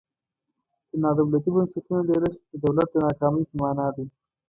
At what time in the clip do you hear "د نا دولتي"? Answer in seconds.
0.89-1.49